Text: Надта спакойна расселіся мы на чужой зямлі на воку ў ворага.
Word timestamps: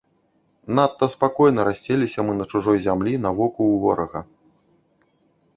Надта 0.79 1.09
спакойна 1.15 1.65
расселіся 1.69 2.19
мы 2.29 2.33
на 2.39 2.45
чужой 2.55 2.77
зямлі 2.89 3.13
на 3.27 3.33
воку 3.41 3.61
ў 3.73 3.75
ворага. 3.85 4.21